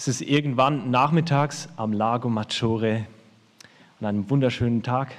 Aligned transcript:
Es 0.00 0.08
ist 0.08 0.22
irgendwann 0.22 0.90
nachmittags 0.90 1.68
am 1.76 1.92
Lago 1.92 2.30
Maggiore 2.30 3.04
an 4.00 4.06
einem 4.06 4.30
wunderschönen 4.30 4.82
Tag. 4.82 5.12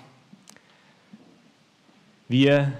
Wir 2.28 2.74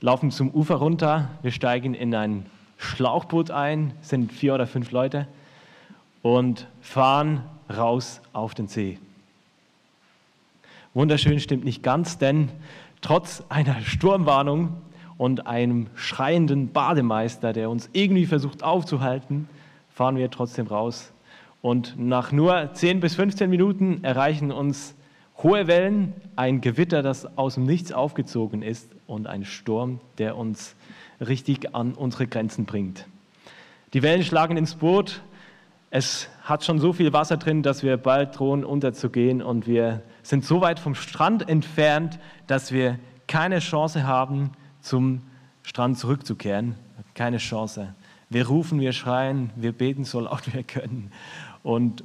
laufen 0.00 0.30
zum 0.30 0.50
Ufer 0.50 0.76
runter, 0.76 1.28
wir 1.42 1.50
steigen 1.50 1.92
in 1.92 2.14
ein 2.14 2.46
Schlauchboot 2.78 3.50
ein, 3.50 3.92
sind 4.00 4.32
vier 4.32 4.54
oder 4.54 4.66
fünf 4.66 4.92
Leute 4.92 5.28
und 6.22 6.68
fahren 6.80 7.44
raus 7.68 8.22
auf 8.32 8.54
den 8.54 8.68
See. 8.68 8.98
Wunderschön 10.94 11.38
stimmt 11.38 11.66
nicht 11.66 11.82
ganz, 11.82 12.16
denn 12.16 12.48
trotz 13.02 13.44
einer 13.50 13.78
Sturmwarnung 13.82 14.72
und 15.18 15.46
einem 15.46 15.88
schreienden 15.96 16.72
Bademeister, 16.72 17.52
der 17.52 17.68
uns 17.68 17.90
irgendwie 17.92 18.24
versucht 18.24 18.62
aufzuhalten, 18.62 19.50
fahren 19.90 20.16
wir 20.16 20.30
trotzdem 20.30 20.66
raus 20.66 21.12
und 21.62 21.94
nach 21.96 22.32
nur 22.32 22.74
10 22.74 23.00
bis 23.00 23.14
15 23.14 23.48
Minuten 23.48 24.02
erreichen 24.02 24.50
uns 24.50 24.94
hohe 25.42 25.68
Wellen, 25.68 26.12
ein 26.36 26.60
Gewitter, 26.60 27.02
das 27.02 27.38
aus 27.38 27.54
dem 27.54 27.64
Nichts 27.64 27.92
aufgezogen 27.92 28.62
ist 28.62 28.90
und 29.06 29.26
ein 29.26 29.44
Sturm, 29.44 30.00
der 30.18 30.36
uns 30.36 30.74
richtig 31.20 31.74
an 31.74 31.94
unsere 31.94 32.26
Grenzen 32.26 32.64
bringt. 32.64 33.06
Die 33.94 34.02
Wellen 34.02 34.24
schlagen 34.24 34.56
ins 34.56 34.74
Boot. 34.74 35.22
Es 35.90 36.28
hat 36.42 36.64
schon 36.64 36.78
so 36.78 36.92
viel 36.92 37.12
Wasser 37.12 37.36
drin, 37.36 37.62
dass 37.62 37.82
wir 37.82 37.96
bald 37.96 38.38
drohen 38.38 38.64
unterzugehen 38.64 39.40
und 39.40 39.66
wir 39.66 40.02
sind 40.22 40.44
so 40.44 40.60
weit 40.62 40.80
vom 40.80 40.94
Strand 40.94 41.48
entfernt, 41.48 42.18
dass 42.46 42.72
wir 42.72 42.98
keine 43.28 43.60
Chance 43.60 44.06
haben, 44.06 44.52
zum 44.80 45.22
Strand 45.62 45.98
zurückzukehren. 45.98 46.74
Keine 47.14 47.36
Chance. 47.36 47.94
Wir 48.30 48.48
rufen, 48.48 48.80
wir 48.80 48.92
schreien, 48.92 49.50
wir 49.56 49.72
beten 49.72 50.04
so 50.04 50.20
laut 50.20 50.54
wir 50.54 50.62
können. 50.62 51.12
Und 51.62 52.02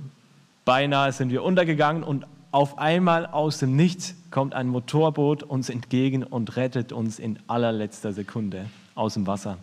beinahe 0.65 1.11
sind 1.11 1.31
wir 1.31 1.43
untergegangen 1.43 2.03
und 2.03 2.25
auf 2.51 2.77
einmal 2.77 3.25
aus 3.25 3.59
dem 3.59 3.75
Nichts 3.75 4.15
kommt 4.31 4.53
ein 4.53 4.67
Motorboot 4.67 5.43
uns 5.43 5.69
entgegen 5.69 6.23
und 6.23 6.55
rettet 6.55 6.91
uns 6.91 7.19
in 7.19 7.39
allerletzter 7.47 8.13
Sekunde 8.13 8.65
aus 8.95 9.15
dem 9.15 9.27
Wasser. 9.27 9.57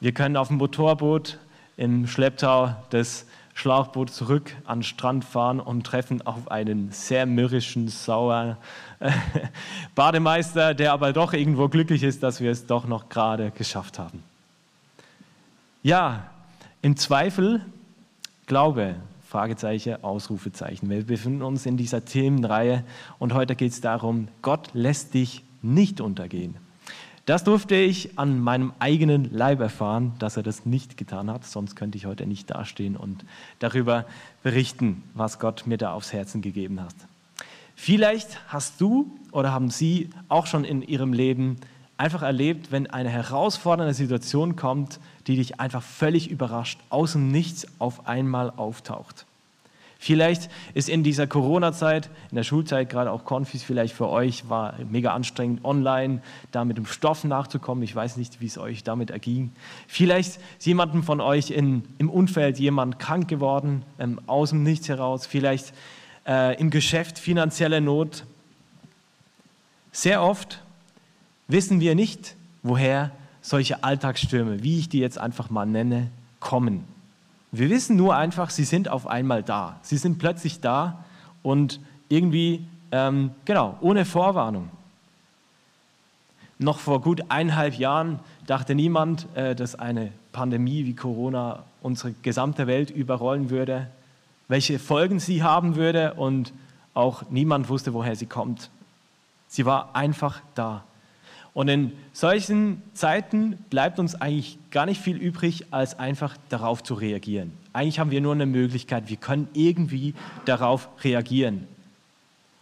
Wir 0.00 0.12
können 0.12 0.36
auf 0.36 0.48
dem 0.48 0.56
Motorboot 0.58 1.38
im 1.76 2.06
Schlepptau 2.06 2.74
des 2.92 3.26
Schlauchboots 3.54 4.14
zurück 4.14 4.54
an 4.64 4.78
den 4.78 4.84
Strand 4.84 5.24
fahren 5.24 5.58
und 5.58 5.84
treffen 5.84 6.24
auf 6.24 6.48
einen 6.50 6.92
sehr 6.92 7.26
mürrischen, 7.26 7.88
sauer 7.88 8.56
Bademeister, 9.96 10.74
der 10.74 10.92
aber 10.92 11.12
doch 11.12 11.32
irgendwo 11.32 11.68
glücklich 11.68 12.04
ist, 12.04 12.22
dass 12.22 12.40
wir 12.40 12.52
es 12.52 12.66
doch 12.66 12.86
noch 12.86 13.08
gerade 13.08 13.50
geschafft 13.50 13.98
haben. 13.98 14.22
Ja, 15.82 16.30
im 16.82 16.96
Zweifel 16.96 17.64
Glaube, 18.48 18.96
Fragezeichen, 19.28 20.02
Ausrufezeichen. 20.02 20.88
Wir 20.88 21.04
befinden 21.04 21.42
uns 21.42 21.66
in 21.66 21.76
dieser 21.76 22.06
Themenreihe 22.06 22.82
und 23.18 23.34
heute 23.34 23.54
geht 23.54 23.72
es 23.72 23.82
darum, 23.82 24.28
Gott 24.40 24.70
lässt 24.72 25.12
dich 25.12 25.44
nicht 25.60 26.00
untergehen. 26.00 26.56
Das 27.26 27.44
durfte 27.44 27.74
ich 27.74 28.18
an 28.18 28.40
meinem 28.40 28.72
eigenen 28.78 29.30
Leib 29.30 29.60
erfahren, 29.60 30.14
dass 30.18 30.38
er 30.38 30.42
das 30.42 30.64
nicht 30.64 30.96
getan 30.96 31.30
hat, 31.30 31.44
sonst 31.44 31.76
könnte 31.76 31.98
ich 31.98 32.06
heute 32.06 32.24
nicht 32.24 32.48
dastehen 32.48 32.96
und 32.96 33.22
darüber 33.58 34.06
berichten, 34.42 35.02
was 35.12 35.38
Gott 35.38 35.66
mir 35.66 35.76
da 35.76 35.92
aufs 35.92 36.14
Herzen 36.14 36.40
gegeben 36.40 36.80
hat. 36.80 36.94
Vielleicht 37.74 38.40
hast 38.50 38.80
du 38.80 39.14
oder 39.30 39.52
haben 39.52 39.68
Sie 39.68 40.08
auch 40.30 40.46
schon 40.46 40.64
in 40.64 40.80
Ihrem 40.80 41.12
Leben 41.12 41.58
einfach 41.98 42.22
erlebt, 42.22 42.72
wenn 42.72 42.88
eine 42.88 43.10
herausfordernde 43.10 43.92
Situation 43.92 44.56
kommt, 44.56 45.00
die 45.26 45.36
dich 45.36 45.60
einfach 45.60 45.82
völlig 45.82 46.30
überrascht, 46.30 46.80
aus 46.88 47.12
dem 47.12 47.30
Nichts 47.30 47.66
auf 47.78 48.06
einmal 48.06 48.50
auftaucht. 48.56 49.26
Vielleicht 50.00 50.48
ist 50.74 50.88
in 50.88 51.02
dieser 51.02 51.26
Corona-Zeit, 51.26 52.08
in 52.30 52.36
der 52.36 52.44
Schulzeit, 52.44 52.88
gerade 52.88 53.10
auch 53.10 53.24
Konfis 53.24 53.64
vielleicht 53.64 53.92
für 53.94 54.08
euch, 54.08 54.48
war 54.48 54.74
mega 54.88 55.12
anstrengend, 55.12 55.64
online 55.64 56.22
da 56.52 56.64
mit 56.64 56.76
dem 56.76 56.86
Stoff 56.86 57.24
nachzukommen. 57.24 57.82
Ich 57.82 57.96
weiß 57.96 58.16
nicht, 58.16 58.40
wie 58.40 58.46
es 58.46 58.58
euch 58.58 58.84
damit 58.84 59.10
erging. 59.10 59.50
Vielleicht 59.88 60.38
ist 60.58 60.66
jemandem 60.66 61.02
von 61.02 61.20
euch 61.20 61.50
in, 61.50 61.82
im 61.98 62.10
Umfeld 62.10 62.60
jemand 62.60 63.00
krank 63.00 63.26
geworden, 63.26 63.82
ähm, 63.98 64.20
aus 64.28 64.50
dem 64.50 64.62
Nichts 64.62 64.88
heraus. 64.88 65.26
Vielleicht 65.26 65.74
äh, 66.28 66.56
im 66.60 66.70
Geschäft 66.70 67.18
finanzielle 67.18 67.80
Not. 67.80 68.24
Sehr 69.90 70.22
oft 70.22 70.62
wissen 71.48 71.80
wir 71.80 71.94
nicht, 71.94 72.36
woher 72.62 73.10
solche 73.40 73.82
Alltagsstürme, 73.82 74.62
wie 74.62 74.78
ich 74.78 74.88
die 74.88 75.00
jetzt 75.00 75.18
einfach 75.18 75.50
mal 75.50 75.66
nenne, 75.66 76.10
kommen. 76.40 76.84
Wir 77.50 77.70
wissen 77.70 77.96
nur 77.96 78.14
einfach, 78.14 78.50
sie 78.50 78.64
sind 78.64 78.88
auf 78.88 79.06
einmal 79.06 79.42
da. 79.42 79.78
Sie 79.82 79.96
sind 79.96 80.18
plötzlich 80.18 80.60
da 80.60 81.04
und 81.42 81.80
irgendwie, 82.08 82.66
ähm, 82.92 83.30
genau, 83.44 83.76
ohne 83.80 84.04
Vorwarnung. 84.04 84.68
Noch 86.58 86.78
vor 86.78 87.00
gut 87.00 87.22
eineinhalb 87.30 87.74
Jahren 87.78 88.18
dachte 88.46 88.74
niemand, 88.74 89.26
äh, 89.34 89.54
dass 89.54 89.74
eine 89.76 90.12
Pandemie 90.32 90.84
wie 90.84 90.94
Corona 90.94 91.64
unsere 91.80 92.12
gesamte 92.22 92.66
Welt 92.66 92.90
überrollen 92.90 93.48
würde, 93.48 93.88
welche 94.48 94.78
Folgen 94.78 95.20
sie 95.20 95.42
haben 95.42 95.76
würde 95.76 96.14
und 96.14 96.52
auch 96.94 97.30
niemand 97.30 97.68
wusste, 97.68 97.94
woher 97.94 98.16
sie 98.16 98.26
kommt. 98.26 98.70
Sie 99.46 99.64
war 99.64 99.94
einfach 99.94 100.40
da. 100.54 100.82
Und 101.54 101.68
in 101.68 101.92
solchen 102.12 102.82
Zeiten 102.94 103.56
bleibt 103.70 103.98
uns 103.98 104.14
eigentlich 104.14 104.58
gar 104.70 104.86
nicht 104.86 105.00
viel 105.00 105.16
übrig, 105.16 105.66
als 105.70 105.98
einfach 105.98 106.36
darauf 106.48 106.82
zu 106.82 106.94
reagieren. 106.94 107.52
Eigentlich 107.72 107.98
haben 107.98 108.10
wir 108.10 108.20
nur 108.20 108.34
eine 108.34 108.46
Möglichkeit, 108.46 109.08
wir 109.08 109.16
können 109.16 109.48
irgendwie 109.54 110.14
darauf 110.44 110.88
reagieren. 111.02 111.66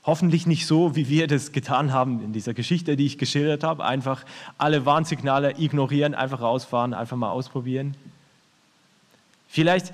Hoffentlich 0.05 0.47
nicht 0.47 0.67
so, 0.67 0.95
wie 0.95 1.09
wir 1.09 1.27
das 1.27 1.51
getan 1.51 1.93
haben 1.93 2.23
in 2.23 2.33
dieser 2.33 2.55
Geschichte, 2.55 2.97
die 2.97 3.07
ich 3.07 3.19
geschildert 3.19 3.65
habe. 3.65 3.85
Einfach 3.85 4.25
alle 4.57 4.87
Warnsignale 4.87 5.59
ignorieren, 5.59 6.15
einfach 6.15 6.41
rausfahren, 6.41 6.95
einfach 6.95 7.17
mal 7.17 7.31
ausprobieren. 7.31 7.97
Vielleicht 9.49 9.93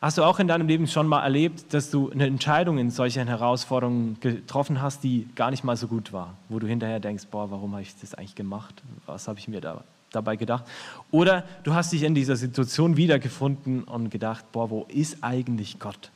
Hast 0.00 0.16
du 0.16 0.22
auch 0.22 0.38
in 0.38 0.48
deinem 0.48 0.66
Leben 0.66 0.86
schon 0.86 1.06
mal 1.06 1.22
erlebt, 1.22 1.74
dass 1.74 1.90
du 1.90 2.10
eine 2.10 2.24
Entscheidung 2.24 2.78
in 2.78 2.90
solchen 2.90 3.28
Herausforderungen 3.28 4.18
getroffen 4.20 4.80
hast, 4.80 5.04
die 5.04 5.28
gar 5.34 5.50
nicht 5.50 5.62
mal 5.62 5.76
so 5.76 5.88
gut 5.88 6.14
war, 6.14 6.38
wo 6.48 6.58
du 6.58 6.66
hinterher 6.66 7.00
denkst, 7.00 7.26
boah, 7.30 7.50
warum 7.50 7.72
habe 7.72 7.82
ich 7.82 7.94
das 8.00 8.14
eigentlich 8.14 8.34
gemacht? 8.34 8.82
Was 9.04 9.28
habe 9.28 9.38
ich 9.38 9.46
mir 9.46 9.60
da, 9.60 9.84
dabei 10.10 10.36
gedacht? 10.36 10.64
Oder 11.10 11.44
du 11.64 11.74
hast 11.74 11.92
dich 11.92 12.02
in 12.04 12.14
dieser 12.14 12.36
Situation 12.36 12.96
wiedergefunden 12.96 13.84
und 13.84 14.08
gedacht, 14.08 14.50
boah, 14.52 14.70
wo 14.70 14.86
ist 14.88 15.18
eigentlich 15.20 15.78
Gott? 15.78 16.10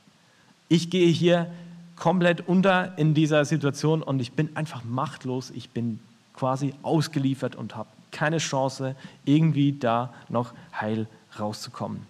Ich 0.68 0.88
gehe 0.88 1.08
hier 1.08 1.50
komplett 1.94 2.48
unter 2.48 2.96
in 2.96 3.12
dieser 3.12 3.44
Situation 3.44 4.02
und 4.02 4.18
ich 4.20 4.32
bin 4.32 4.56
einfach 4.56 4.82
machtlos, 4.82 5.50
ich 5.50 5.68
bin 5.68 6.00
quasi 6.32 6.72
ausgeliefert 6.82 7.54
und 7.54 7.76
habe 7.76 7.90
keine 8.12 8.38
Chance, 8.38 8.96
irgendwie 9.26 9.72
da 9.72 10.10
noch 10.30 10.54
heil 10.72 11.06
rauszukommen. 11.38 12.06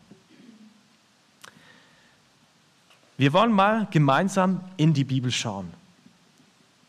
Wir 3.16 3.32
wollen 3.32 3.52
mal 3.52 3.86
gemeinsam 3.92 4.60
in 4.76 4.92
die 4.92 5.04
Bibel 5.04 5.30
schauen. 5.30 5.72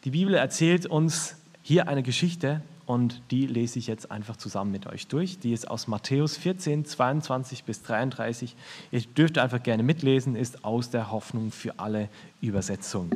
Die 0.05 0.09
Bibel 0.09 0.33
erzählt 0.33 0.87
uns 0.87 1.35
hier 1.61 1.87
eine 1.87 2.01
Geschichte 2.01 2.61
und 2.87 3.21
die 3.29 3.45
lese 3.45 3.77
ich 3.77 3.85
jetzt 3.85 4.09
einfach 4.09 4.35
zusammen 4.35 4.71
mit 4.71 4.87
euch 4.87 5.05
durch. 5.05 5.37
Die 5.37 5.53
ist 5.53 5.69
aus 5.69 5.87
Matthäus 5.87 6.37
14, 6.37 6.85
22 6.85 7.63
bis 7.63 7.83
33. 7.83 8.55
Ihr 8.91 9.01
dürft 9.01 9.37
einfach 9.37 9.61
gerne 9.61 9.83
mitlesen, 9.83 10.35
ist 10.35 10.65
aus 10.65 10.89
der 10.89 11.11
Hoffnung 11.11 11.51
für 11.51 11.77
alle 11.77 12.09
Übersetzung. 12.41 13.11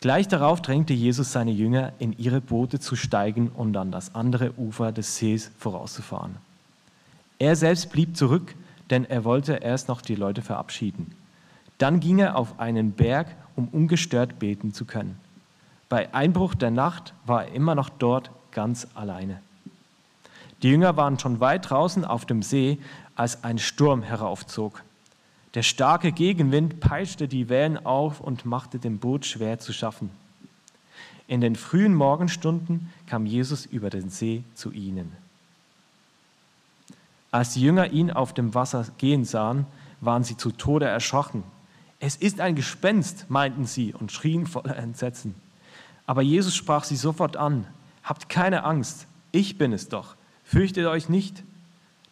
Gleich 0.00 0.26
darauf 0.26 0.62
drängte 0.62 0.94
Jesus 0.94 1.32
seine 1.32 1.52
Jünger, 1.52 1.92
in 1.98 2.18
ihre 2.18 2.40
Boote 2.40 2.80
zu 2.80 2.96
steigen 2.96 3.50
und 3.50 3.76
an 3.76 3.92
das 3.92 4.14
andere 4.14 4.52
Ufer 4.58 4.90
des 4.90 5.16
Sees 5.16 5.50
vorauszufahren. 5.58 6.36
Er 7.38 7.56
selbst 7.56 7.92
blieb 7.92 8.16
zurück 8.16 8.54
denn 8.92 9.06
er 9.06 9.24
wollte 9.24 9.54
erst 9.54 9.88
noch 9.88 10.02
die 10.02 10.14
Leute 10.14 10.42
verabschieden. 10.42 11.14
Dann 11.78 11.98
ging 11.98 12.18
er 12.18 12.36
auf 12.36 12.60
einen 12.60 12.92
Berg, 12.92 13.26
um 13.56 13.68
ungestört 13.68 14.38
beten 14.38 14.74
zu 14.74 14.84
können. 14.84 15.18
Bei 15.88 16.14
Einbruch 16.14 16.54
der 16.54 16.70
Nacht 16.70 17.14
war 17.24 17.46
er 17.46 17.54
immer 17.54 17.74
noch 17.74 17.88
dort 17.88 18.30
ganz 18.50 18.86
alleine. 18.94 19.40
Die 20.62 20.68
Jünger 20.68 20.96
waren 20.96 21.18
schon 21.18 21.40
weit 21.40 21.70
draußen 21.70 22.04
auf 22.04 22.26
dem 22.26 22.42
See, 22.42 22.78
als 23.16 23.42
ein 23.44 23.58
Sturm 23.58 24.02
heraufzog. 24.02 24.82
Der 25.54 25.62
starke 25.62 26.12
Gegenwind 26.12 26.80
peitschte 26.80 27.28
die 27.28 27.48
Wellen 27.48 27.84
auf 27.84 28.20
und 28.20 28.44
machte 28.44 28.78
dem 28.78 28.98
Boot 28.98 29.24
schwer 29.24 29.58
zu 29.58 29.72
schaffen. 29.72 30.10
In 31.26 31.40
den 31.40 31.56
frühen 31.56 31.94
Morgenstunden 31.94 32.90
kam 33.06 33.24
Jesus 33.24 33.64
über 33.64 33.88
den 33.88 34.10
See 34.10 34.44
zu 34.54 34.70
ihnen. 34.70 35.12
Als 37.32 37.54
die 37.54 37.62
Jünger 37.62 37.90
ihn 37.90 38.10
auf 38.10 38.34
dem 38.34 38.54
Wasser 38.54 38.86
gehen 38.98 39.24
sahen, 39.24 39.66
waren 40.00 40.22
sie 40.22 40.36
zu 40.36 40.52
Tode 40.52 40.86
erschrocken. 40.86 41.42
Es 41.98 42.14
ist 42.14 42.40
ein 42.40 42.54
Gespenst, 42.54 43.26
meinten 43.30 43.64
sie 43.64 43.94
und 43.94 44.12
schrien 44.12 44.46
voller 44.46 44.76
Entsetzen. 44.76 45.34
Aber 46.06 46.20
Jesus 46.20 46.54
sprach 46.54 46.84
sie 46.84 46.96
sofort 46.96 47.36
an. 47.36 47.66
Habt 48.04 48.28
keine 48.28 48.64
Angst, 48.64 49.06
ich 49.30 49.56
bin 49.56 49.72
es 49.72 49.88
doch. 49.88 50.14
Fürchtet 50.44 50.86
euch 50.86 51.08
nicht. 51.08 51.42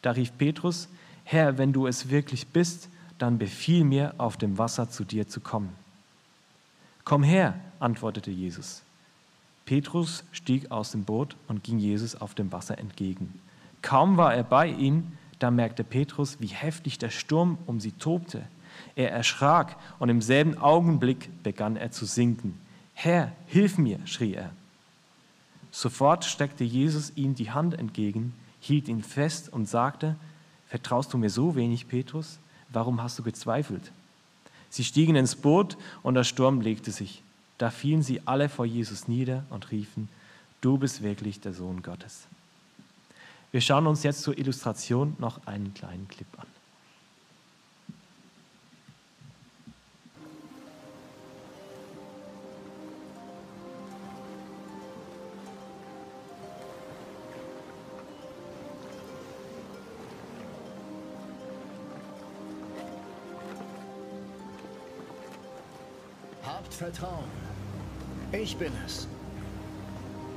Da 0.02 0.12
rief 0.12 0.32
Petrus, 0.38 0.88
Herr, 1.24 1.58
wenn 1.58 1.72
du 1.72 1.86
es 1.86 2.08
wirklich 2.08 2.46
bist, 2.46 2.88
dann 3.18 3.36
befiehl 3.36 3.84
mir, 3.84 4.14
auf 4.16 4.38
dem 4.38 4.56
Wasser 4.56 4.88
zu 4.88 5.04
dir 5.04 5.28
zu 5.28 5.40
kommen. 5.40 5.68
Komm 7.04 7.22
her, 7.22 7.54
antwortete 7.78 8.30
Jesus. 8.30 8.82
Petrus 9.66 10.24
stieg 10.32 10.70
aus 10.70 10.92
dem 10.92 11.04
Boot 11.04 11.36
und 11.46 11.62
ging 11.62 11.78
Jesus 11.78 12.16
auf 12.16 12.34
dem 12.34 12.50
Wasser 12.52 12.78
entgegen. 12.78 13.40
Kaum 13.82 14.16
war 14.16 14.34
er 14.34 14.44
bei 14.44 14.68
ihm, 14.68 15.12
da 15.38 15.50
merkte 15.50 15.84
Petrus, 15.84 16.40
wie 16.40 16.48
heftig 16.48 16.98
der 16.98 17.10
Sturm 17.10 17.58
um 17.66 17.80
sie 17.80 17.92
tobte. 17.92 18.42
Er 18.94 19.10
erschrak 19.10 19.76
und 19.98 20.08
im 20.08 20.22
selben 20.22 20.58
Augenblick 20.58 21.42
begann 21.42 21.76
er 21.76 21.90
zu 21.90 22.04
sinken. 22.04 22.58
Herr, 22.94 23.32
hilf 23.46 23.78
mir, 23.78 23.98
schrie 24.06 24.34
er. 24.34 24.50
Sofort 25.70 26.24
streckte 26.24 26.64
Jesus 26.64 27.12
ihm 27.16 27.34
die 27.34 27.50
Hand 27.50 27.78
entgegen, 27.78 28.34
hielt 28.60 28.88
ihn 28.88 29.02
fest 29.02 29.52
und 29.52 29.66
sagte, 29.66 30.16
Vertraust 30.68 31.12
du 31.12 31.18
mir 31.18 31.30
so 31.30 31.56
wenig, 31.56 31.88
Petrus? 31.88 32.38
Warum 32.68 33.02
hast 33.02 33.18
du 33.18 33.24
gezweifelt? 33.24 33.90
Sie 34.68 34.84
stiegen 34.84 35.16
ins 35.16 35.34
Boot 35.34 35.76
und 36.04 36.14
der 36.14 36.22
Sturm 36.22 36.60
legte 36.60 36.92
sich. 36.92 37.24
Da 37.58 37.70
fielen 37.70 38.02
sie 38.02 38.20
alle 38.26 38.48
vor 38.48 38.64
Jesus 38.64 39.08
nieder 39.08 39.44
und 39.50 39.72
riefen, 39.72 40.08
du 40.60 40.78
bist 40.78 41.02
wirklich 41.02 41.40
der 41.40 41.52
Sohn 41.52 41.82
Gottes. 41.82 42.28
Wir 43.52 43.60
schauen 43.60 43.86
uns 43.88 44.04
jetzt 44.04 44.22
zur 44.22 44.38
Illustration 44.38 45.16
noch 45.18 45.44
einen 45.46 45.74
kleinen 45.74 46.06
Clip 46.06 46.28
an. 46.38 46.46
Habt 66.44 66.72
Vertrauen. 66.72 67.24
Ich 68.30 68.56
bin 68.56 68.72
es. 68.86 69.08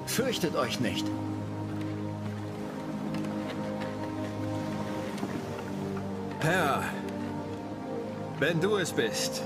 Fürchtet 0.07 0.55
euch 0.55 0.79
nicht. 0.79 1.05
Herr, 6.43 6.83
wenn 8.37 8.59
du 8.59 8.75
es 8.75 8.91
bist, 8.91 9.41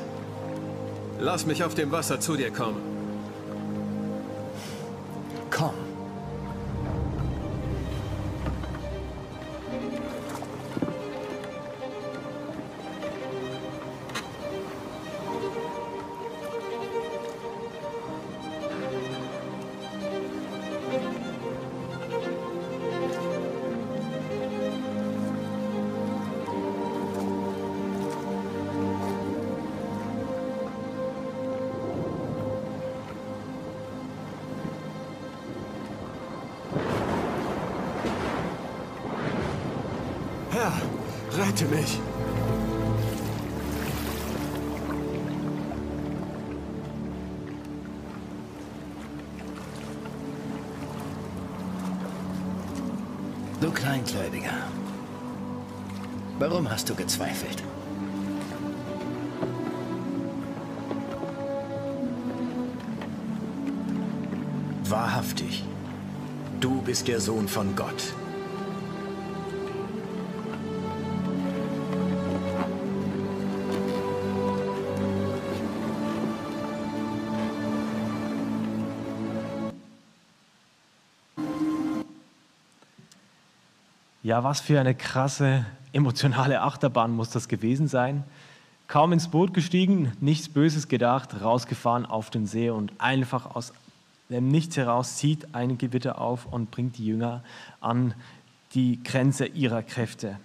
lass 1.19 1.45
mich 1.45 1.63
auf 1.63 1.75
dem 1.75 1.91
Wasser 1.91 2.19
zu 2.19 2.35
dir 2.35 2.51
kommen. 2.51 2.96
Herr, 40.49 40.71
rette 41.37 41.65
mich. 41.65 41.99
Du 53.59 53.71
Kleingläubiger. 53.71 54.51
Warum 56.39 56.69
hast 56.69 56.89
du 56.89 56.95
gezweifelt? 56.95 57.63
Wahrhaftig. 64.85 65.65
Du 66.61 66.81
bist 66.81 67.07
der 67.07 67.19
Sohn 67.19 67.47
von 67.47 67.75
Gott. 67.75 68.13
Ja, 84.27 84.43
was 84.43 84.59
für 84.59 84.77
eine 84.77 84.93
krasse 84.93 85.65
emotionale 85.93 86.61
Achterbahn 86.61 87.15
muss 87.15 87.29
das 87.29 87.47
gewesen 87.47 87.87
sein. 87.87 88.25
Kaum 88.89 89.13
ins 89.13 89.29
Boot 89.29 89.53
gestiegen, 89.53 90.11
nichts 90.19 90.49
Böses 90.49 90.89
gedacht, 90.89 91.41
rausgefahren 91.41 92.05
auf 92.05 92.29
den 92.29 92.45
See 92.45 92.69
und 92.69 92.91
einfach 92.97 93.55
aus 93.55 93.71
dem 94.27 94.49
Nichts 94.49 94.75
heraus 94.75 95.15
zieht 95.15 95.55
ein 95.55 95.77
Gewitter 95.77 96.19
auf 96.19 96.45
und 96.45 96.71
bringt 96.71 96.97
die 96.97 97.05
Jünger 97.05 97.41
an 97.79 98.15
die 98.73 99.01
Grenze 99.01 99.45
ihrer 99.45 99.81
Kräfte. 99.81 100.37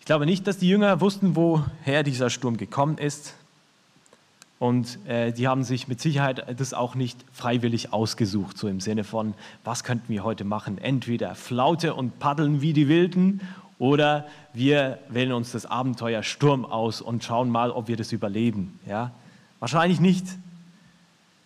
Ich 0.00 0.06
glaube 0.06 0.24
nicht, 0.24 0.46
dass 0.46 0.56
die 0.56 0.70
Jünger 0.70 1.02
wussten, 1.02 1.36
woher 1.36 2.02
dieser 2.02 2.30
Sturm 2.30 2.56
gekommen 2.56 2.96
ist. 2.96 3.34
Und 4.58 4.98
äh, 5.06 5.32
die 5.32 5.48
haben 5.48 5.64
sich 5.64 5.86
mit 5.86 6.00
Sicherheit 6.00 6.58
das 6.58 6.72
auch 6.72 6.94
nicht 6.94 7.24
freiwillig 7.32 7.92
ausgesucht, 7.92 8.56
so 8.56 8.68
im 8.68 8.80
Sinne 8.80 9.04
von, 9.04 9.34
was 9.64 9.84
könnten 9.84 10.08
wir 10.08 10.24
heute 10.24 10.44
machen? 10.44 10.78
Entweder 10.78 11.34
Flaute 11.34 11.94
und 11.94 12.18
paddeln 12.18 12.62
wie 12.62 12.72
die 12.72 12.88
Wilden 12.88 13.42
oder 13.78 14.26
wir 14.54 14.98
wählen 15.08 15.32
uns 15.32 15.52
das 15.52 15.66
Abenteuer 15.66 16.22
Sturm 16.22 16.64
aus 16.64 17.02
und 17.02 17.22
schauen 17.22 17.50
mal, 17.50 17.70
ob 17.70 17.88
wir 17.88 17.96
das 17.96 18.12
überleben. 18.12 18.78
Ja? 18.86 19.10
Wahrscheinlich 19.60 20.00
nicht. 20.00 20.26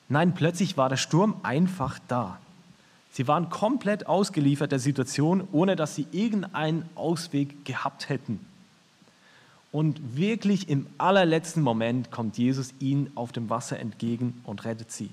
Nein, 0.09 0.35
plötzlich 0.35 0.77
war 0.77 0.89
der 0.89 0.97
Sturm 0.97 1.37
einfach 1.43 1.99
da. 2.07 2.39
Sie 3.13 3.27
waren 3.27 3.51
komplett 3.51 4.07
ausgeliefert 4.07 4.71
der 4.71 4.79
Situation, 4.79 5.49
ohne 5.51 5.75
dass 5.75 5.97
sie 5.97 6.07
irgendeinen 6.13 6.89
Ausweg 6.95 7.65
gehabt 7.65 8.09
hätten. 8.09 8.39
Und 9.73 10.17
wirklich 10.17 10.69
im 10.69 10.87
allerletzten 10.99 11.63
Moment 11.63 12.11
kommt 12.11 12.39
Jesus 12.39 12.75
ihnen 12.81 13.11
auf 13.15 13.33
dem 13.33 13.51
Wasser 13.51 13.79
entgegen 13.79 14.41
und 14.45 14.65
rettet 14.65 14.91
sie. 14.91 15.11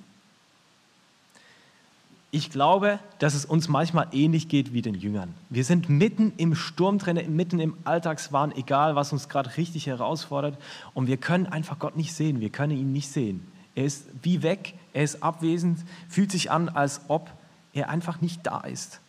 Ich 2.31 2.49
glaube, 2.49 2.99
dass 3.19 3.35
es 3.35 3.45
uns 3.45 3.69
manchmal 3.69 4.07
ähnlich 4.11 4.49
geht 4.49 4.73
wie 4.73 4.81
den 4.81 4.95
Jüngern. 4.95 5.33
Wir 5.49 5.63
sind 5.63 5.89
mitten 5.89 6.33
im 6.37 6.55
Sturm 6.55 6.97
drin, 6.97 7.35
mitten 7.35 7.59
im 7.59 7.77
Alltagswahn, 7.85 8.53
egal 8.55 8.95
was 8.95 9.13
uns 9.13 9.29
gerade 9.29 9.55
richtig 9.55 9.87
herausfordert. 9.87 10.57
Und 10.93 11.07
wir 11.07 11.17
können 11.17 11.45
einfach 11.45 11.79
Gott 11.79 11.95
nicht 11.95 12.13
sehen. 12.13 12.41
Wir 12.41 12.49
können 12.49 12.77
ihn 12.77 12.91
nicht 12.91 13.09
sehen. 13.09 13.47
Er 13.75 13.85
ist 13.85 14.07
wie 14.23 14.43
weg, 14.43 14.73
er 14.91 15.03
ist 15.03 15.23
abwesend, 15.23 15.79
fühlt 16.09 16.31
sich 16.31 16.51
an, 16.51 16.67
als 16.67 17.01
ob 17.07 17.31
er 17.73 17.89
einfach 17.89 18.21
nicht 18.21 18.45
da 18.45 18.61
ist. 18.61 18.99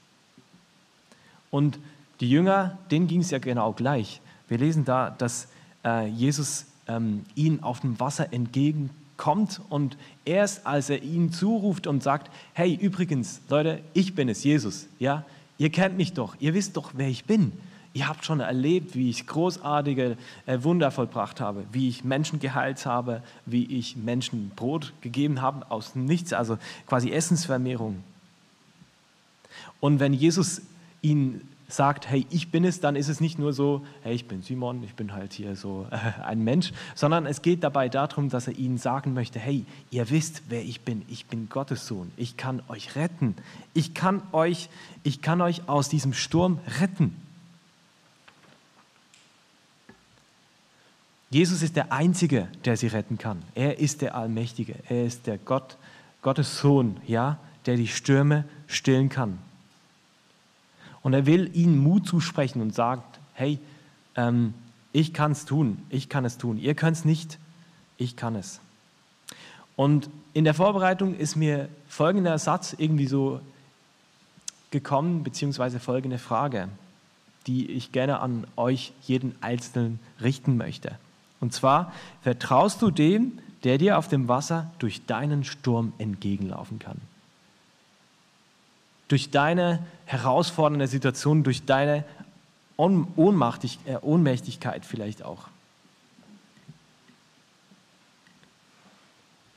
Und 1.50 1.78
die 2.21 2.31
Jünger, 2.31 2.78
denen 2.90 3.09
ging 3.09 3.21
es 3.21 3.31
ja 3.31 3.38
genau 3.38 3.73
gleich. 3.73 4.21
Wir 4.49 4.59
lesen 4.59 4.85
da, 4.85 5.11
dass 5.11 5.49
äh, 5.85 6.07
Jesus 6.09 6.67
ähm, 6.87 7.25
ihnen 7.35 7.62
auf 7.62 7.81
dem 7.81 8.00
Wasser 8.00 8.33
entgegenkommt 8.33 9.61
und 9.69 9.97
erst 10.25 10.67
als 10.67 10.90
er 10.90 11.02
ihnen 11.02 11.33
zuruft 11.33 11.87
und 11.87 12.02
sagt, 12.02 12.31
hey, 12.55 12.75
übrigens, 12.75 13.40
Leute, 13.49 13.81
ich 13.93 14.14
bin 14.14 14.28
es, 14.28 14.43
Jesus, 14.45 14.87
ja, 14.99 15.25
ihr 15.59 15.71
kennt 15.71 15.97
mich 15.97 16.14
doch, 16.14 16.35
ihr 16.40 16.55
wisst 16.55 16.76
doch, 16.76 16.93
wer 16.95 17.09
ich 17.09 17.25
bin. 17.25 17.52
Ihr 17.95 18.07
habt 18.07 18.25
schon 18.25 18.40
erlebt, 18.40 18.95
wie 18.95 19.11
ich 19.11 19.26
großartige 19.26 20.17
äh, 20.47 20.62
Wunder 20.62 20.90
vollbracht 20.90 21.40
habe, 21.40 21.64
wie 21.73 21.88
ich 21.88 22.05
Menschen 22.05 22.38
geheilt 22.38 22.85
habe, 22.87 23.23
wie 23.47 23.64
ich 23.64 23.97
Menschen 23.97 24.50
Brot 24.55 24.93
gegeben 25.00 25.40
habe 25.40 25.71
aus 25.71 25.95
nichts, 25.95 26.33
also 26.33 26.59
quasi 26.87 27.11
Essensvermehrung. 27.11 28.05
Und 29.81 30.00
wenn 30.00 30.12
Jesus 30.12 30.62
ihnen 31.02 31.49
sagt, 31.69 32.09
hey, 32.09 32.27
ich 32.31 32.51
bin 32.51 32.65
es, 32.65 32.81
dann 32.81 32.97
ist 32.97 33.09
es 33.09 33.21
nicht 33.21 33.39
nur 33.39 33.53
so, 33.53 33.85
hey, 34.03 34.15
ich 34.15 34.27
bin 34.27 34.41
Simon, 34.43 34.83
ich 34.83 34.95
bin 34.95 35.13
halt 35.13 35.35
hier 35.35 35.55
so 35.55 35.87
äh, 35.91 36.23
ein 36.23 36.43
Mensch, 36.43 36.73
sondern 36.95 37.27
es 37.27 37.43
geht 37.43 37.63
dabei 37.63 37.91
darum, 37.91 38.31
dass 38.31 38.47
er 38.47 38.57
ihnen 38.57 38.79
sagen 38.79 39.13
möchte, 39.13 39.39
hey, 39.39 39.67
ihr 39.91 40.09
wisst, 40.09 40.45
wer 40.49 40.63
ich 40.63 40.81
bin, 40.81 41.03
ich 41.09 41.27
bin 41.27 41.51
Gottes 41.51 41.87
Sohn, 41.87 42.11
ich 42.17 42.39
kann 42.39 42.63
euch 42.69 42.97
retten, 42.97 43.37
ich 43.75 43.93
kann 43.93 44.23
euch, 44.33 44.71
ich 45.03 45.21
kann 45.21 45.43
euch 45.43 45.69
aus 45.69 45.91
diesem 45.91 46.15
Sturm 46.15 46.59
retten. 46.81 47.15
Jesus 51.31 51.61
ist 51.61 51.77
der 51.77 51.93
Einzige, 51.93 52.49
der 52.65 52.79
sie 52.79 52.87
retten 52.87 53.19
kann. 53.19 53.43
Er 53.55 53.79
ist 53.79 54.01
der 54.01 54.15
Allmächtige, 54.15 54.77
er 54.89 55.05
ist 55.05 55.27
der 55.27 55.37
Gott, 55.37 55.77
Gottes 56.23 56.59
Sohn, 56.59 56.97
ja, 57.07 57.39
der 57.67 57.77
die 57.77 57.89
Stürme 57.89 58.45
stillen 58.67 59.11
kann. 59.11 59.39
Und 61.02 61.12
er 61.14 61.26
will 61.26 61.50
ihnen 61.55 61.78
Mut 61.78 62.07
zusprechen 62.07 62.61
und 62.61 62.75
sagt, 62.75 63.19
hey, 63.35 63.59
ähm, 64.17 64.55
ich 64.93 65.12
kann 65.12 65.33
es 65.33 65.45
tun, 65.45 65.83
ich 65.90 66.09
kann 66.09 66.25
es 66.25 66.38
tun. 66.38 66.59
Ihr 66.59 66.75
könnt 66.75 66.97
es 66.97 67.05
nicht, 67.05 67.38
ich 67.97 68.17
kann 68.17 68.35
es. 68.35 68.61
Und 69.76 70.11
in 70.33 70.45
der 70.45 70.55
Vorbereitung 70.55 71.14
ist 71.14 71.37
mir 71.37 71.69
folgender 71.88 72.38
Satz 72.38 72.75
irgendwie 72.76 73.07
so 73.07 73.40
gekommen, 74.71 75.23
beziehungsweise 75.23 75.78
folgende 75.78 76.19
Frage, 76.19 76.69
die 77.47 77.71
ich 77.71 77.93
gerne 77.93 78.21
an 78.21 78.47
euch 78.57 78.93
jeden 79.02 79.35
Einzelnen 79.40 80.00
richten 80.21 80.57
möchte. 80.57 80.99
Und 81.40 81.52
zwar, 81.52 81.93
vertraust 82.23 82.83
du 82.83 82.90
dem, 82.90 83.38
der 83.64 83.78
dir 83.78 83.99
auf 83.99 84.09
dem 84.09 84.28
Wasser 84.28 84.71
durch 84.78 85.07
deinen 85.07 85.45
Sturm 85.45 85.93
entgegenlaufen 85.99 86.78
kann? 86.78 87.00
Durch 89.09 89.31
deine 89.31 89.85
herausfordernde 90.07 90.87
Situation, 90.87 91.43
durch 91.43 91.65
deine 91.65 92.05
Ohnmachtig, 92.77 93.81
äh, 93.87 93.97
Ohnmächtigkeit 93.97 94.85
vielleicht 94.85 95.25
auch. 95.25 95.49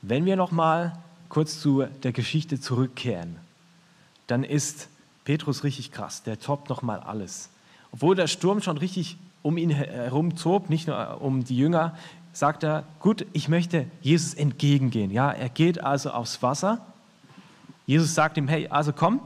Wenn 0.00 0.24
wir 0.24 0.34
nochmal 0.34 0.98
kurz 1.28 1.60
zu 1.60 1.84
der 2.02 2.10
Geschichte 2.10 2.60
zurückkehren, 2.60 3.36
dann 4.26 4.42
ist 4.42 4.88
Petrus 5.24 5.62
richtig 5.62 5.92
krass, 5.92 6.24
der 6.24 6.40
toppt 6.40 6.68
nochmal 6.68 6.98
alles. 6.98 7.48
Obwohl 7.92 8.16
der 8.16 8.26
Sturm 8.26 8.60
schon 8.60 8.76
richtig 8.76 9.16
um 9.42 9.56
ihn 9.56 9.70
herum 9.70 10.36
zog, 10.36 10.68
nicht 10.68 10.88
nur 10.88 10.98
äh, 10.98 11.14
um 11.14 11.44
die 11.44 11.56
Jünger, 11.56 11.96
sagt 12.32 12.64
er, 12.64 12.84
gut, 12.98 13.26
ich 13.32 13.48
möchte 13.48 13.86
Jesus 14.00 14.34
entgegengehen. 14.34 15.10
Ja, 15.10 15.30
er 15.30 15.48
geht 15.48 15.82
also 15.82 16.10
aufs 16.10 16.42
Wasser. 16.42 16.84
Jesus 17.86 18.14
sagt 18.14 18.36
ihm, 18.36 18.48
hey, 18.48 18.68
also 18.68 18.92
komm, 18.92 19.20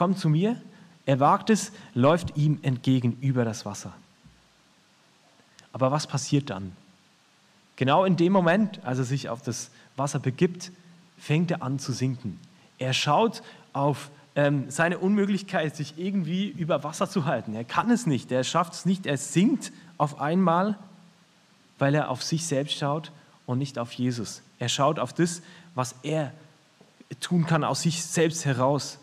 komm 0.00 0.16
zu 0.16 0.30
mir. 0.30 0.56
Er 1.04 1.20
wagt 1.20 1.50
es, 1.50 1.72
läuft 1.92 2.34
ihm 2.34 2.58
entgegen 2.62 3.18
über 3.20 3.44
das 3.44 3.66
Wasser. 3.66 3.92
Aber 5.74 5.90
was 5.90 6.06
passiert 6.06 6.48
dann? 6.48 6.72
Genau 7.76 8.06
in 8.06 8.16
dem 8.16 8.32
Moment, 8.32 8.82
als 8.82 8.96
er 8.96 9.04
sich 9.04 9.28
auf 9.28 9.42
das 9.42 9.70
Wasser 9.96 10.18
begibt, 10.18 10.72
fängt 11.18 11.50
er 11.50 11.62
an 11.62 11.78
zu 11.78 11.92
sinken. 11.92 12.40
Er 12.78 12.94
schaut 12.94 13.42
auf 13.74 14.10
ähm, 14.36 14.70
seine 14.70 14.96
Unmöglichkeit, 14.96 15.76
sich 15.76 15.98
irgendwie 15.98 16.48
über 16.48 16.82
Wasser 16.82 17.10
zu 17.10 17.26
halten. 17.26 17.54
Er 17.54 17.64
kann 17.64 17.90
es 17.90 18.06
nicht, 18.06 18.32
er 18.32 18.42
schafft 18.42 18.72
es 18.72 18.86
nicht, 18.86 19.04
er 19.04 19.18
sinkt 19.18 19.70
auf 19.98 20.18
einmal, 20.18 20.78
weil 21.78 21.94
er 21.94 22.08
auf 22.08 22.22
sich 22.22 22.46
selbst 22.46 22.78
schaut 22.78 23.12
und 23.44 23.58
nicht 23.58 23.78
auf 23.78 23.92
Jesus. 23.92 24.40
Er 24.58 24.70
schaut 24.70 24.98
auf 24.98 25.12
das, 25.12 25.42
was 25.74 25.94
er 26.02 26.32
tun 27.20 27.44
kann 27.44 27.64
aus 27.64 27.82
sich 27.82 28.02
selbst 28.02 28.46
heraus. 28.46 28.98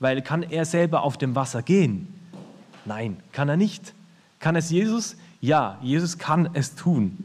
Weil 0.00 0.22
kann 0.22 0.42
er 0.42 0.64
selber 0.64 1.02
auf 1.02 1.16
dem 1.16 1.34
Wasser 1.34 1.62
gehen? 1.62 2.08
Nein, 2.84 3.16
kann 3.32 3.48
er 3.48 3.56
nicht. 3.56 3.94
Kann 4.38 4.56
es 4.56 4.70
Jesus? 4.70 5.16
Ja, 5.40 5.78
Jesus 5.82 6.18
kann 6.18 6.50
es 6.54 6.74
tun. 6.74 7.24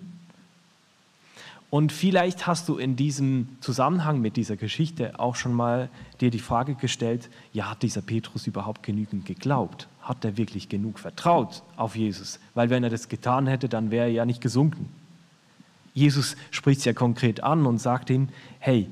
Und 1.70 1.92
vielleicht 1.92 2.46
hast 2.46 2.70
du 2.70 2.78
in 2.78 2.96
diesem 2.96 3.48
Zusammenhang 3.60 4.22
mit 4.22 4.38
dieser 4.38 4.56
Geschichte 4.58 5.20
auch 5.20 5.36
schon 5.36 5.54
mal 5.54 5.90
dir 6.22 6.30
die 6.30 6.38
Frage 6.38 6.76
gestellt, 6.76 7.32
ja, 7.52 7.72
hat 7.72 7.82
dieser 7.82 8.04
Petrus 8.04 8.46
überhaupt 8.46 8.84
genügend 8.84 9.26
geglaubt? 9.26 9.88
Hat 10.02 10.24
er 10.24 10.38
wirklich 10.38 10.70
genug 10.70 11.00
vertraut 11.00 11.64
auf 11.76 11.96
Jesus? 11.96 12.40
Weil 12.54 12.70
wenn 12.70 12.84
er 12.84 12.92
das 12.92 13.10
getan 13.10 13.48
hätte, 13.48 13.70
dann 13.70 13.90
wäre 13.90 14.06
er 14.06 14.12
ja 14.12 14.26
nicht 14.26 14.40
gesunken. 14.40 14.88
Jesus 15.96 16.36
spricht 16.52 16.80
es 16.80 16.86
ja 16.86 16.94
konkret 16.94 17.42
an 17.42 17.66
und 17.66 17.80
sagt 17.80 18.12
ihm, 18.12 18.30
hey, 18.60 18.88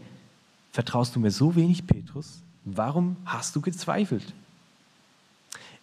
vertraust 0.71 1.15
du 1.15 1.19
mir 1.19 1.31
so 1.31 1.55
wenig, 1.55 1.85
Petrus? 1.85 2.41
Warum 2.63 3.17
hast 3.25 3.55
du 3.55 3.61
gezweifelt? 3.61 4.33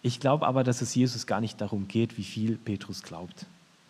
Ich 0.01 0.19
glaube 0.19 0.47
aber, 0.47 0.63
dass 0.63 0.81
es 0.81 0.95
Jesus 0.95 1.27
gar 1.27 1.41
nicht 1.41 1.59
darum 1.59 1.87
geht, 1.87 2.17
wie 2.17 2.23
viel 2.23 2.55
Petrus 2.55 3.03
glaubt. 3.03 3.45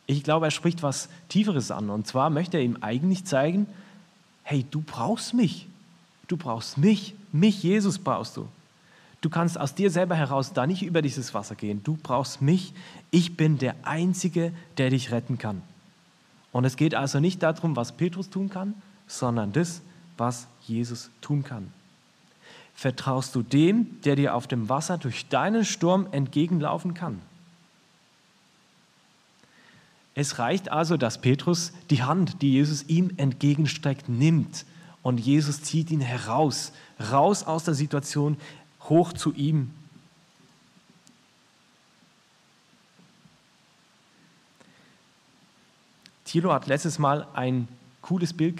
Ich 0.08 0.24
glaube, 0.24 0.48
er 0.48 0.52
spricht 0.52 0.82
was 0.82 1.08
Tieferes 1.28 1.70
an. 1.70 1.92
Und 1.92 2.08
zwar 2.08 2.32
möchte 2.32 2.58
er 2.58 2.64
ihm 2.64 2.78
eigentlich 2.82 3.26
zeigen, 3.26 3.68
hey, 4.42 4.66
du 4.72 4.82
brauchst 4.82 5.36
mich. 5.36 5.68
Du 6.28 6.36
brauchst 6.36 6.80
mich. 6.80 7.14
Mich, 7.32 7.62
Jesus, 7.62 8.00
brauchst 8.00 8.36
du. 8.38 8.48
Du 9.22 9.30
kannst 9.30 9.60
aus 9.60 9.76
dir 9.76 9.92
selber 9.92 10.16
heraus 10.16 10.54
da 10.54 10.66
nicht 10.66 10.82
über 10.82 11.04
dieses 11.04 11.34
Wasser 11.34 11.54
gehen. 11.54 11.84
Du 11.84 11.98
brauchst 12.02 12.42
mich. 12.42 12.74
Ich 13.12 13.38
bin 13.38 13.60
der 13.60 13.76
Einzige, 13.84 14.52
der 14.78 14.90
dich 14.90 15.12
retten 15.12 15.38
kann. 15.38 15.62
Und 16.52 16.66
es 16.66 16.78
geht 16.78 16.96
also 16.96 17.20
nicht 17.20 17.44
darum, 17.44 17.76
was 17.76 17.92
Petrus 17.92 18.32
tun 18.32 18.50
kann, 18.50 18.74
sondern 19.06 19.52
das, 19.52 19.82
was 20.18 20.48
Jesus 20.66 21.12
tun 21.22 21.44
kann. 21.44 21.72
Vertraust 22.80 23.36
du 23.36 23.42
dem, 23.42 24.00
der 24.04 24.16
dir 24.16 24.34
auf 24.34 24.48
dem 24.48 24.70
Wasser 24.70 24.98
durch 24.98 25.28
deinen 25.28 25.66
Sturm 25.66 26.08
entgegenlaufen 26.12 26.94
kann? 26.94 27.22
Es 30.16 30.40
reicht 30.40 30.72
also, 30.72 30.96
dass 30.96 31.20
Petrus 31.20 31.74
die 31.90 32.04
Hand, 32.04 32.42
die 32.42 32.54
Jesus 32.54 32.84
ihm 32.84 33.12
entgegenstreckt, 33.18 34.08
nimmt 34.08 34.66
und 35.04 35.20
Jesus 35.20 35.62
zieht 35.62 35.92
ihn 35.92 36.00
heraus, 36.00 36.72
raus 37.12 37.44
aus 37.44 37.66
der 37.66 37.74
Situation, 37.74 38.38
hoch 38.84 39.12
zu 39.12 39.34
ihm. 39.34 39.72
Thilo 46.24 46.54
hat 46.54 46.68
letztes 46.68 46.98
Mal 46.98 47.28
ein 47.34 47.68
cooles 48.02 48.32
Bild 48.32 48.56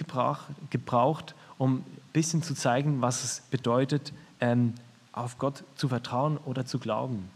gebraucht, 0.70 1.36
um 1.58 1.86
bisschen 2.14 2.44
zu 2.44 2.54
zeigen, 2.54 3.02
was 3.02 3.24
es 3.24 3.42
bedeutet, 3.52 4.14
ähm, 4.40 4.74
auf 5.12 5.38
Gott 5.38 5.64
zu 5.76 5.88
vertrauen 5.88 6.38
oder 6.38 6.66
zu 6.66 6.80
glauben. 6.80 7.30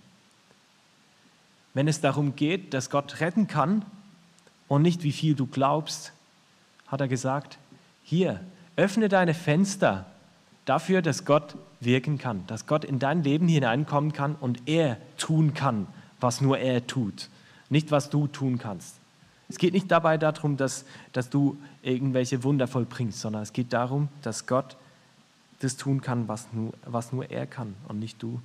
Wenn 1.74 1.88
es 1.88 2.02
darum 2.02 2.36
geht, 2.36 2.74
dass 2.74 2.90
Gott 2.90 3.20
retten 3.20 3.48
kann, 3.48 3.86
und 4.68 4.82
nicht 4.82 5.04
wie 5.04 5.12
viel 5.12 5.36
du 5.36 5.46
glaubst, 5.46 6.14
hat 6.88 7.02
er 7.02 7.08
gesagt, 7.08 7.58
hier, 8.04 8.40
öffne 8.76 9.10
deine 9.10 9.34
Fenster 9.34 10.06
dafür, 10.66 11.02
dass 11.02 11.26
Gott 11.26 11.56
wirken 11.80 12.18
kann, 12.18 12.46
dass 12.48 12.66
Gott 12.66 12.86
in 12.86 13.00
dein 13.00 13.24
Leben 13.24 13.48
hineinkommen 13.48 14.14
kann 14.14 14.36
und 14.36 14.68
er 14.68 14.98
tun 15.18 15.54
kann, 15.54 15.88
was 16.20 16.42
nur 16.42 16.58
er 16.58 16.88
tut, 16.88 17.30
nicht 17.70 17.92
was 17.92 18.10
du 18.10 18.28
tun 18.28 18.58
kannst. 18.58 18.96
Es 19.54 19.60
geht 19.60 19.76
nicht 19.76 19.92
dabei 19.92 20.18
darum, 20.18 20.58
dass, 20.58 20.84
dass 21.12 21.30
du 21.30 21.56
irgendwelche 21.84 22.44
Wunder 22.44 22.68
vollbringst, 22.68 23.20
sondern 23.20 23.44
es 23.44 23.54
geht 23.54 23.72
darum, 23.72 24.10
dass 24.24 24.48
Gott 24.48 24.78
das 25.60 25.78
tun 25.78 26.02
kann, 26.02 26.28
was 26.28 26.48
nur, 26.54 26.74
was 26.88 27.14
nur 27.14 27.30
er 27.30 27.46
kann 27.46 27.76
und 27.88 28.00
nicht 28.00 28.24
du. 28.24 28.42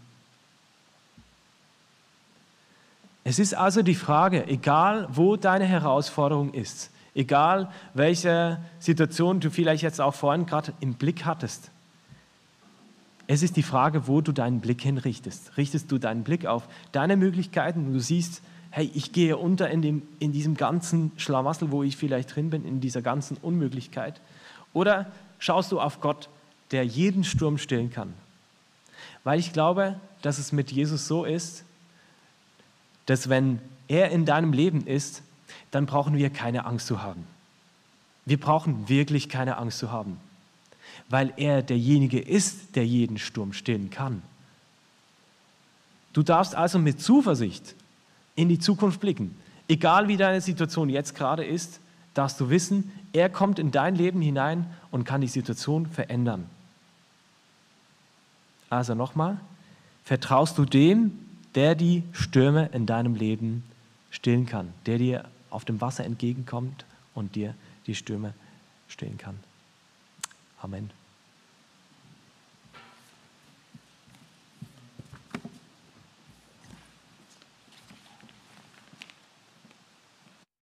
Es 3.24 3.38
ist 3.38 3.54
also 3.54 3.80
die 3.80 3.94
Frage, 3.94 4.46
egal 4.48 5.08
wo 5.10 5.36
deine 5.36 5.64
Herausforderung 5.64 6.52
ist, 6.52 6.90
egal 7.14 7.72
welche 7.94 8.60
Situation 8.78 9.40
du 9.40 9.50
vielleicht 9.50 9.82
jetzt 9.82 10.02
auch 10.02 10.14
vorhin 10.14 10.44
gerade 10.44 10.74
im 10.80 10.92
Blick 10.92 11.24
hattest, 11.24 11.70
es 13.26 13.42
ist 13.42 13.56
die 13.56 13.62
Frage, 13.62 14.06
wo 14.08 14.20
du 14.20 14.32
deinen 14.32 14.60
Blick 14.60 14.82
hinrichtest. 14.82 15.56
Richtest 15.56 15.90
du 15.90 15.96
deinen 15.96 16.22
Blick 16.22 16.44
auf 16.44 16.68
deine 16.92 17.16
Möglichkeiten 17.16 17.86
und 17.86 17.94
du 17.94 18.00
siehst, 18.00 18.42
hey, 18.70 18.90
ich 18.94 19.12
gehe 19.12 19.36
unter 19.36 19.70
in, 19.70 19.82
dem, 19.82 20.02
in 20.18 20.32
diesem 20.32 20.56
ganzen 20.56 21.12
Schlamassel, 21.16 21.70
wo 21.70 21.82
ich 21.82 21.96
vielleicht 21.96 22.34
drin 22.34 22.50
bin, 22.50 22.64
in 22.64 22.80
dieser 22.80 23.02
ganzen 23.02 23.36
Unmöglichkeit? 23.38 24.20
Oder 24.72 25.10
schaust 25.38 25.72
du 25.72 25.80
auf 25.80 26.00
Gott, 26.00 26.28
der 26.70 26.84
jeden 26.84 27.24
Sturm 27.24 27.58
stillen 27.58 27.90
kann? 27.90 28.12
Weil 29.24 29.38
ich 29.38 29.52
glaube, 29.52 29.98
dass 30.22 30.38
es 30.38 30.52
mit 30.52 30.70
Jesus 30.70 31.06
so 31.06 31.24
ist, 31.24 31.64
dass 33.06 33.28
wenn 33.28 33.60
er 33.88 34.10
in 34.10 34.26
deinem 34.26 34.52
Leben 34.52 34.86
ist, 34.86 35.22
dann 35.70 35.86
brauchen 35.86 36.16
wir 36.16 36.30
keine 36.30 36.66
Angst 36.66 36.86
zu 36.86 37.02
haben. 37.02 37.26
Wir 38.26 38.38
brauchen 38.38 38.88
wirklich 38.88 39.30
keine 39.30 39.56
Angst 39.56 39.78
zu 39.78 39.90
haben, 39.90 40.18
weil 41.08 41.32
er 41.36 41.62
derjenige 41.62 42.20
ist, 42.20 42.76
der 42.76 42.86
jeden 42.86 43.18
Sturm 43.18 43.54
stillen 43.54 43.88
kann. 43.88 44.22
Du 46.12 46.22
darfst 46.22 46.54
also 46.54 46.78
mit 46.78 47.00
Zuversicht 47.00 47.74
in 48.38 48.48
die 48.48 48.60
Zukunft 48.60 49.00
blicken. 49.00 49.34
Egal 49.66 50.06
wie 50.06 50.16
deine 50.16 50.40
Situation 50.40 50.88
jetzt 50.88 51.16
gerade 51.16 51.44
ist, 51.44 51.80
darfst 52.14 52.38
du 52.38 52.50
wissen, 52.50 52.92
er 53.12 53.28
kommt 53.28 53.58
in 53.58 53.72
dein 53.72 53.96
Leben 53.96 54.20
hinein 54.20 54.66
und 54.92 55.04
kann 55.04 55.20
die 55.20 55.26
Situation 55.26 55.86
verändern. 55.86 56.48
Also 58.70 58.94
nochmal, 58.94 59.38
vertraust 60.04 60.56
du 60.56 60.64
dem, 60.64 61.18
der 61.56 61.74
die 61.74 62.04
Stürme 62.12 62.70
in 62.72 62.86
deinem 62.86 63.16
Leben 63.16 63.64
stillen 64.10 64.46
kann, 64.46 64.72
der 64.86 64.98
dir 64.98 65.24
auf 65.50 65.64
dem 65.64 65.80
Wasser 65.80 66.04
entgegenkommt 66.04 66.84
und 67.14 67.34
dir 67.34 67.54
die 67.88 67.96
Stürme 67.96 68.34
stillen 68.86 69.18
kann. 69.18 69.36
Amen. 70.62 70.90